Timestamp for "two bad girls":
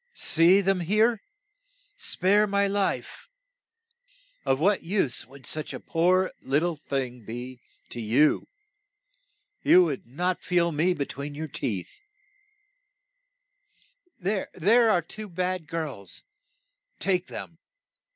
15.03-16.23